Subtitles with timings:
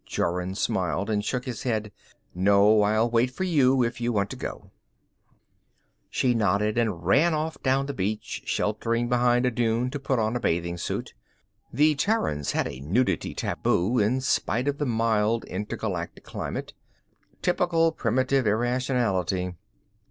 [0.07, 1.91] Jorun smiled and shook his head.
[2.33, 4.71] "No, I'll wait for you if you want to go."
[6.09, 10.35] She nodded and ran off down the beach, sheltering behind a dune to put on
[10.35, 11.13] a bathing suit.
[11.71, 16.73] The Terrans had a nudity taboo, in spite of the mild interglacial climate;
[17.43, 19.53] typical primitive irrationality.